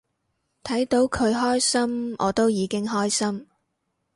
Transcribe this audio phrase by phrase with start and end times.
[0.63, 3.45] 睇到佢開心我都已經開心